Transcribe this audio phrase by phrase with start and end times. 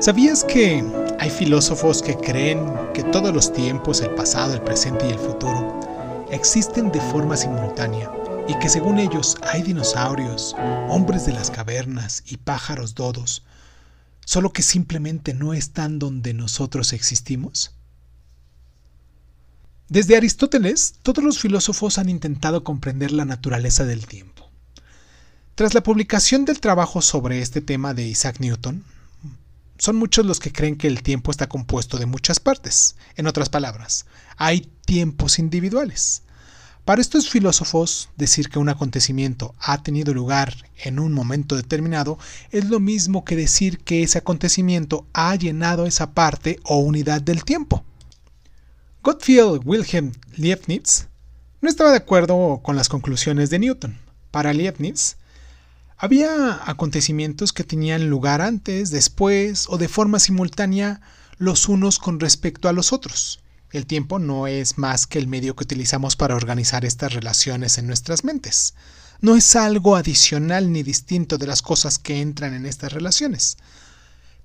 [0.00, 0.82] ¿Sabías que
[1.18, 2.64] hay filósofos que creen
[2.94, 8.10] que todos los tiempos, el pasado, el presente y el futuro, existen de forma simultánea
[8.48, 10.56] y que según ellos hay dinosaurios,
[10.88, 13.44] hombres de las cavernas y pájaros dodos,
[14.24, 17.72] solo que simplemente no están donde nosotros existimos?
[19.90, 24.48] Desde Aristóteles, todos los filósofos han intentado comprender la naturaleza del tiempo.
[25.56, 28.82] Tras la publicación del trabajo sobre este tema de Isaac Newton,
[29.80, 32.96] son muchos los que creen que el tiempo está compuesto de muchas partes.
[33.16, 34.04] En otras palabras,
[34.36, 36.22] hay tiempos individuales.
[36.84, 42.18] Para estos filósofos, decir que un acontecimiento ha tenido lugar en un momento determinado
[42.50, 47.44] es lo mismo que decir que ese acontecimiento ha llenado esa parte o unidad del
[47.44, 47.82] tiempo.
[49.02, 51.08] Gottfried Wilhelm Leibniz
[51.62, 53.98] no estaba de acuerdo con las conclusiones de Newton.
[54.30, 55.16] Para Leibniz,
[56.02, 61.02] había acontecimientos que tenían lugar antes, después o de forma simultánea
[61.36, 63.40] los unos con respecto a los otros.
[63.70, 67.86] El tiempo no es más que el medio que utilizamos para organizar estas relaciones en
[67.86, 68.72] nuestras mentes.
[69.20, 73.58] No es algo adicional ni distinto de las cosas que entran en estas relaciones.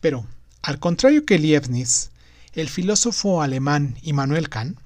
[0.00, 0.26] Pero,
[0.62, 2.10] al contrario que Leibniz,
[2.52, 4.78] el filósofo alemán Immanuel Kant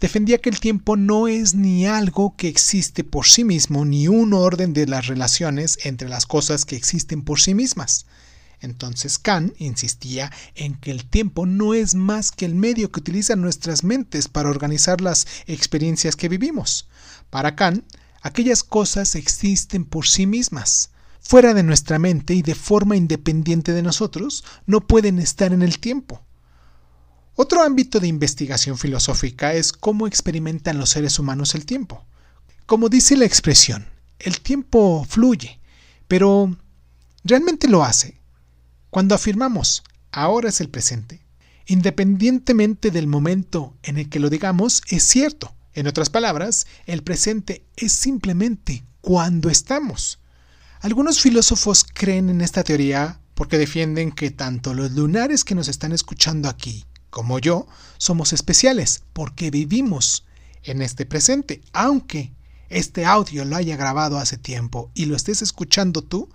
[0.00, 4.32] defendía que el tiempo no es ni algo que existe por sí mismo, ni un
[4.32, 8.06] orden de las relaciones entre las cosas que existen por sí mismas.
[8.60, 13.40] Entonces Kant insistía en que el tiempo no es más que el medio que utilizan
[13.40, 16.88] nuestras mentes para organizar las experiencias que vivimos.
[17.30, 17.84] Para Kant,
[18.22, 20.90] aquellas cosas existen por sí mismas.
[21.20, 25.78] Fuera de nuestra mente y de forma independiente de nosotros, no pueden estar en el
[25.78, 26.22] tiempo.
[27.42, 32.04] Otro ámbito de investigación filosófica es cómo experimentan los seres humanos el tiempo.
[32.66, 33.86] Como dice la expresión,
[34.18, 35.58] el tiempo fluye,
[36.06, 36.54] pero
[37.24, 38.20] ¿realmente lo hace?
[38.90, 41.24] Cuando afirmamos ahora es el presente,
[41.64, 45.54] independientemente del momento en el que lo digamos, es cierto.
[45.72, 50.18] En otras palabras, el presente es simplemente cuando estamos.
[50.82, 55.92] Algunos filósofos creen en esta teoría porque defienden que tanto los lunares que nos están
[55.92, 57.66] escuchando aquí como yo,
[57.98, 60.24] somos especiales porque vivimos
[60.62, 62.32] en este presente, aunque
[62.68, 66.28] este audio lo haya grabado hace tiempo y lo estés escuchando tú,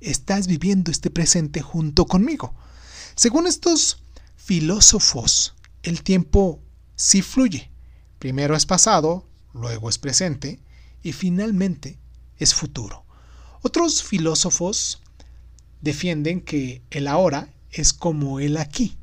[0.00, 2.54] estás viviendo este presente junto conmigo.
[3.16, 4.02] Según estos
[4.36, 6.62] filósofos, el tiempo
[6.96, 7.70] sí fluye.
[8.18, 10.60] Primero es pasado, luego es presente
[11.02, 11.98] y finalmente
[12.38, 13.04] es futuro.
[13.62, 15.00] Otros filósofos
[15.80, 18.96] defienden que el ahora es como el aquí.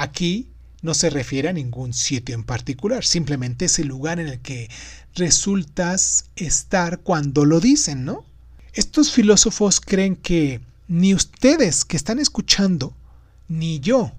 [0.00, 0.48] Aquí
[0.80, 4.70] no se refiere a ningún sitio en particular, simplemente es el lugar en el que
[5.14, 8.24] resultas estar cuando lo dicen, ¿no?
[8.72, 12.94] Estos filósofos creen que ni ustedes que están escuchando,
[13.46, 14.12] ni yo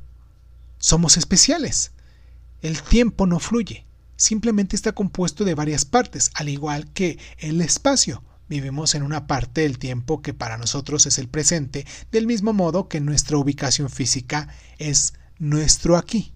[0.78, 1.94] somos especiales.
[2.62, 3.84] El tiempo no fluye,
[4.18, 8.22] simplemente está compuesto de varias partes, al igual que el espacio.
[8.48, 12.88] Vivimos en una parte del tiempo que para nosotros es el presente, del mismo modo
[12.88, 16.34] que nuestra ubicación física es nuestro aquí.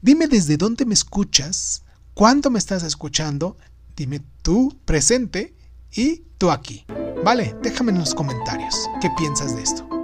[0.00, 1.82] Dime desde dónde me escuchas,
[2.14, 3.58] cuándo me estás escuchando,
[3.96, 5.56] dime tú presente
[5.92, 6.86] y tú aquí.
[7.24, 9.95] Vale, déjame en los comentarios qué piensas de esto.